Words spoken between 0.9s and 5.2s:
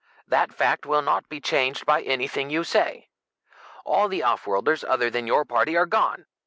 not be changed by anything you say. All the offworlders other